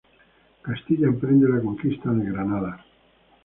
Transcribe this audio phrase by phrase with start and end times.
[0.63, 2.83] Castilla emprende la conquista de Granada.